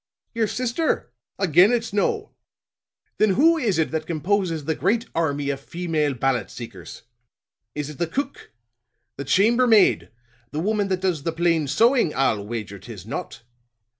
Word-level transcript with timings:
Your 0.33 0.47
sister? 0.47 1.11
Again 1.37 1.71
it's 1.71 1.93
no. 1.93 2.31
Then 3.19 3.35
who 3.35 3.59
is 3.59 3.77
it 3.77 3.91
that 3.91 4.07
composes 4.07 4.65
the 4.65 4.73
great 4.73 5.05
army 5.13 5.51
of 5.51 5.59
female 5.59 6.15
ballot 6.15 6.49
seekers? 6.49 7.03
Is 7.75 7.87
it 7.91 7.99
the 7.99 8.07
cook? 8.07 8.49
The 9.17 9.25
chambermaid? 9.25 10.09
The 10.49 10.59
woman 10.59 10.87
that 10.87 11.01
does 11.01 11.21
the 11.21 11.31
plain 11.31 11.67
sewing? 11.67 12.15
I'll 12.15 12.43
wager 12.43 12.79
'tis 12.79 13.05
not. 13.05 13.43